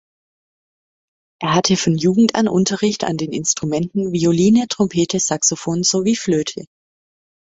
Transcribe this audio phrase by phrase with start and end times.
[1.43, 6.65] Er hatte von Jugend an Unterricht an den Instrumenten Violine, Trompete, Saxophon sowie Flöte.